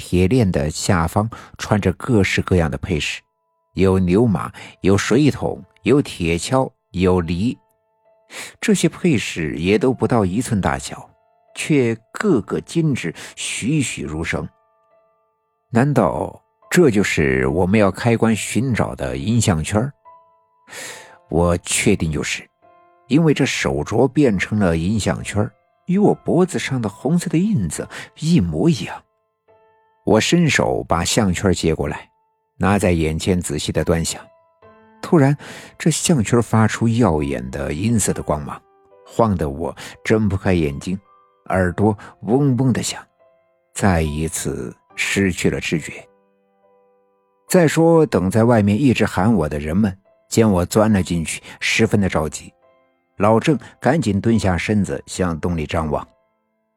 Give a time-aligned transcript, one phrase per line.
[0.00, 1.28] 铁链的下方
[1.58, 3.20] 穿着各式各样的配饰，
[3.74, 7.56] 有牛马，有水桶，有铁锹，有犁。
[8.60, 11.10] 这些配饰也都不到一寸大小，
[11.54, 14.48] 却个个精致，栩栩如生。
[15.70, 19.92] 难道这就是我们要开关寻找的银项圈？
[21.28, 22.48] 我确定就是，
[23.06, 25.48] 因为这手镯变成了银项圈，
[25.86, 27.86] 与我脖子上的红色的印子
[28.18, 29.02] 一模一样。
[30.04, 32.08] 我伸手把项圈接过来，
[32.56, 34.20] 拿在眼前仔细的端详。
[35.02, 35.36] 突然，
[35.78, 38.60] 这项圈发出耀眼的银色的光芒，
[39.06, 40.98] 晃得我睁不开眼睛，
[41.46, 43.02] 耳朵嗡嗡的响，
[43.74, 46.06] 再一次失去了知觉。
[47.48, 49.96] 再说，等在外面一直喊我的人们
[50.28, 52.52] 见我钻了进去，十分的着急。
[53.16, 56.06] 老郑赶紧蹲下身子向洞里张望，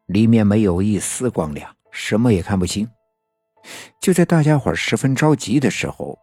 [0.08, 2.90] 里面没有一丝光亮，什么也看不清。
[4.02, 6.18] 就在大家伙十分着急的时候。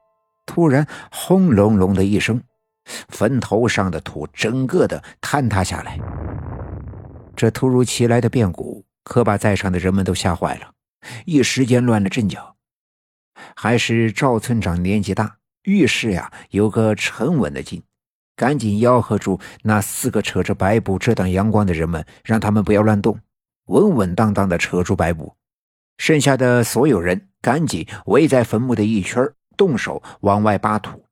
[0.47, 2.43] 突然，轰隆隆的一声，
[3.09, 5.97] 坟头上的土整个的坍塌下来。
[7.37, 10.73] 这突如其来的变故可把在场的人们都吓坏了，
[11.25, 12.57] 一时间乱了阵脚。
[13.55, 17.81] 还是赵村长年纪大，遇事呀有个沉稳的劲，
[18.35, 23.17] 赶紧吆喝住那四个扯着白布遮挡阳光的人们，让他们不要乱动，
[23.67, 25.37] 稳稳当当的扯住白布。
[25.97, 31.05] 剩下的所有人赶紧围在坟墓的一圈动手往外扒土，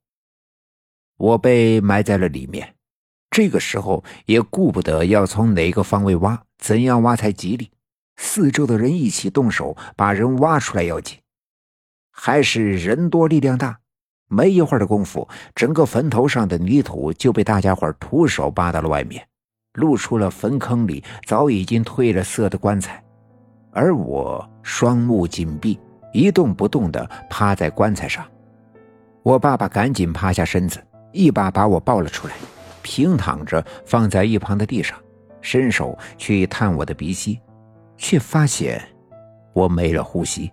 [1.16, 2.74] 我被埋在了里面。
[3.30, 7.70] 这个时候也顾不得要从哪个方位挖，怎样挖才吉利。
[8.16, 11.18] 四周的人一起动手把人挖出来要紧。
[12.10, 13.78] 还是人多力量大，
[14.28, 19.24] 没一会儿的功夫，整个坟头上的泥土就被大家伙徒手扒到了外面，
[19.74, 23.02] 露出了坟坑里早已经褪了色的棺材。
[23.70, 25.78] 而我双目紧闭，
[26.18, 28.26] 一动不动地趴在棺材上。
[29.22, 32.34] 我爸爸赶紧趴下身子，一把把我抱了出来，
[32.82, 34.98] 平躺着放在一旁的地上，
[35.40, 37.38] 伸手去探我的鼻息，
[37.96, 38.82] 却发现
[39.52, 40.50] 我没了呼吸。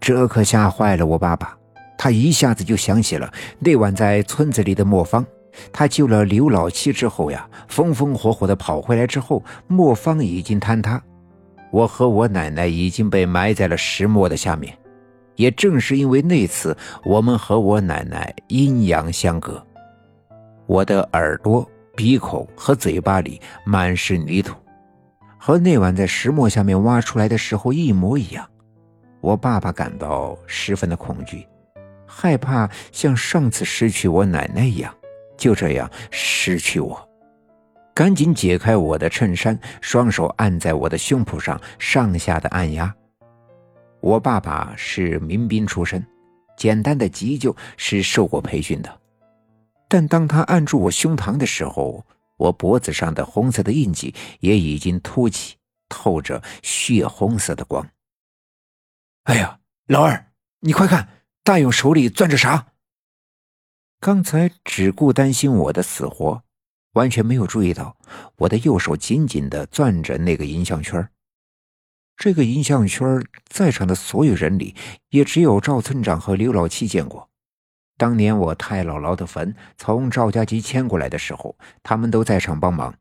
[0.00, 1.58] 这可吓坏了我爸爸，
[1.98, 3.28] 他一下子就想起了
[3.58, 5.26] 那晚在村子里的磨坊，
[5.72, 11.02] 他救了刘老七之后呀，风风火火的跑回来之后，磨坊已经坍塌，
[11.70, 14.76] 我和我奶奶已经被埋在了石磨的下面。
[15.36, 19.62] 也正是因为那次，我们和我奶奶阴阳相隔，
[20.66, 24.56] 我的耳朵、鼻孔和嘴巴里满是泥土，
[25.38, 28.48] 和那晚在石磨下面挖出来的时候一模一样。
[29.20, 31.46] 我爸爸感到十分的恐惧，
[32.06, 34.94] 害怕像上次失去我奶奶一样，
[35.36, 37.06] 就这样失去我，
[37.96, 42.94] 赶紧解开我的衬衫，双手按在我的胸脯上，上下的按压。
[44.00, 46.06] 我爸爸是民兵出身，
[46.58, 49.00] 简单的急救是受过培训的。
[49.88, 52.04] 但当他按住我胸膛的时候，
[52.36, 55.56] 我脖子上的红色的印记也已经凸起，
[55.88, 57.88] 透着血红色的光。
[59.22, 61.08] 哎呀，老二，你快看，
[61.42, 62.66] 大勇手里攥着啥？
[64.00, 66.42] 刚才只顾担心我的死活，
[66.96, 67.96] 完全没有注意到
[68.36, 71.08] 我的右手紧紧的攥着那个银项圈。
[72.16, 74.74] 这个银项圈，在场的所有人里，
[75.10, 77.28] 也只有赵村长和刘老七见过。
[77.98, 82.94] 当年我太姥姥的坟从赵家集迁过来的时候，他们都在场帮忙。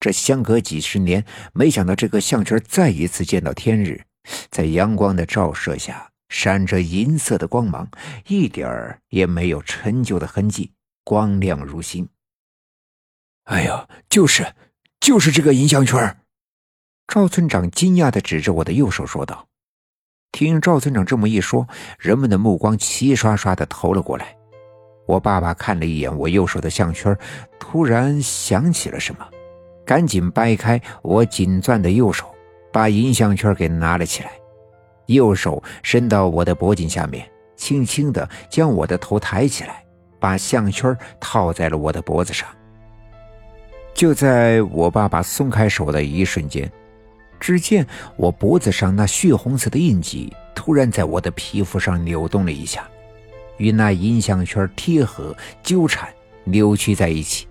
[0.00, 4.02] 这相隔几十年，没想到这个项圈再一次见到天日，
[4.50, 7.88] 在阳光的照射下，闪着银色的光芒，
[8.26, 10.72] 一点儿也没有陈旧的痕迹，
[11.04, 12.08] 光亮如新。
[13.50, 14.46] 哎呀，就是，
[15.00, 16.16] 就是这个银项圈。
[17.08, 19.44] 赵村长惊讶的指着我的右手说道
[20.30, 21.66] ：“听赵村长这么一说，
[21.98, 24.36] 人们的目光齐刷刷的投了过来。
[25.04, 27.16] 我爸爸看了一眼我右手的项圈，
[27.58, 29.28] 突然想起了什么，
[29.84, 32.32] 赶紧掰开我紧攥的右手，
[32.72, 34.30] 把银项圈给拿了起来。
[35.06, 39.84] 右手伸到我的脖颈下面，轻轻地将我的头抬起来，
[40.20, 42.48] 把项圈套在了我的脖子上。
[43.94, 46.70] 就在我爸爸松开手的一瞬间。”
[47.40, 52.86] 只见我脖子上那血红色的印记突然在我的皮肤上扭动了一下，
[53.56, 56.06] 与那银项圈贴合、纠缠、
[56.44, 57.48] 扭曲在一起。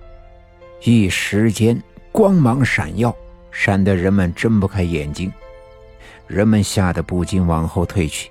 [0.84, 1.82] 一时间，
[2.12, 3.16] 光芒闪耀，
[3.50, 5.34] 闪得人们睁不开眼睛。
[6.28, 8.30] 人们吓得不禁往后退去。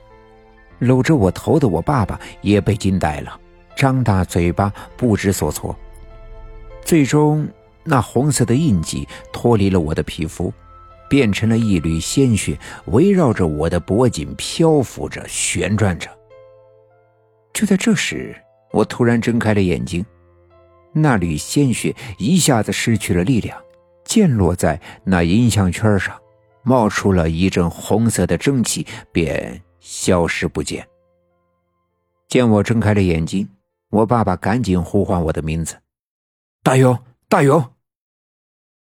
[0.79, 3.37] 搂着我头的我爸爸也被惊呆了，
[3.75, 5.77] 张大嘴巴不知所措。
[6.85, 7.49] 最终，
[7.85, 10.53] 那红色的印记脱离了我的皮肤。
[11.09, 12.59] 变成了一缕鲜血，
[12.89, 16.07] 围绕着我的脖颈漂浮着、旋转着。
[17.55, 18.37] 就在这时，
[18.73, 20.05] 我突然睁开了眼睛，
[20.93, 23.59] 那缕鲜血一下子失去了力量，
[24.05, 26.15] 溅落在那银项圈上，
[26.63, 30.87] 冒出了一阵红色的蒸汽，便消失不见。
[32.29, 33.49] 见我睁开了眼睛，
[33.89, 35.75] 我爸爸赶紧呼唤我的名字
[36.63, 36.99] ：“大勇，
[37.29, 37.73] 大勇！”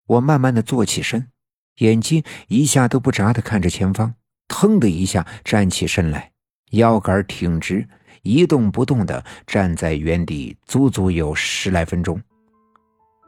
[0.06, 1.32] 我慢慢的坐起身。
[1.78, 4.14] 眼睛一下都不眨的看着前方，
[4.50, 6.32] 腾的一下站起身来，
[6.72, 7.88] 腰杆挺直，
[8.22, 12.22] 一动不动的站在原地，足足有十来分钟。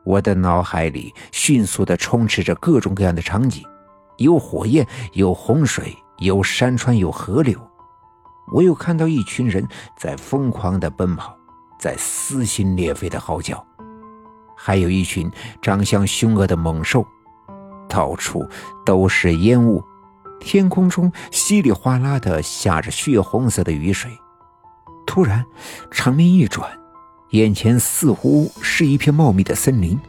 [0.03, 3.65] 我的脑海里迅速的充斥着各种各样的场景，
[4.17, 7.57] 有火焰，有洪水，有山川，有河流。
[8.53, 9.65] 我又看到一群人
[9.97, 11.37] 在疯狂的奔跑，
[11.79, 13.65] 在撕心裂肺的嚎叫，
[14.63, 15.29] 还有一群
[15.59, 17.03] 长相凶恶的猛兽。
[17.89, 18.47] 到处
[18.85, 19.83] 都是烟雾，
[20.39, 24.11] 天空中稀里哗啦的下着血红色的雨水。
[25.07, 25.43] 突然，
[25.89, 26.71] 场面一转，
[27.31, 29.99] 眼前似乎是一片茂密的森林，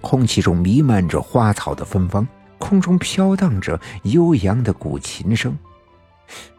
[0.00, 2.26] 空气中弥漫着花草的芬芳，
[2.58, 5.56] 空中飘荡着悠扬的古琴声。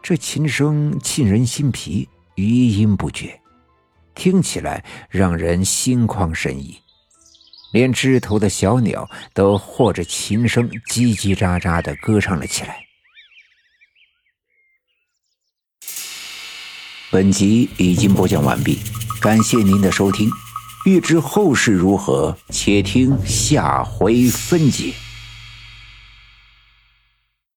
[0.02, 3.38] 这琴声沁人心脾，余音不绝，
[4.14, 6.78] 听起来让人心旷神怡。
[7.72, 12.84] 连枝头的小鸟都和着琴声叽叽喳喳的歌唱了起来。
[17.10, 18.78] 本集已经播讲完毕，
[19.20, 20.30] 感谢您的收听。
[20.86, 24.94] 欲知后事如何，且听下回分解。